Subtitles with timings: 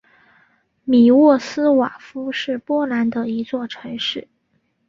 [0.83, 4.27] 米沃斯瓦夫是波兰的一座城市。